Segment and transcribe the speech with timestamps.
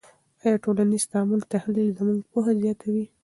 [0.43, 3.05] آیا د ټولنیز تعامل تحلیل زموږ پوهه زیاتوي؟